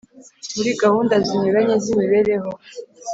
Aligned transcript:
Murigahunda 0.55 1.15
zinyuranye 1.25 1.75
zimibereho 1.83 2.49